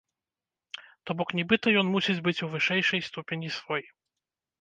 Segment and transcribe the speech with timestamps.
[1.09, 3.83] То бок нібыта ён мусіць быць у вышэйшай ступені свой.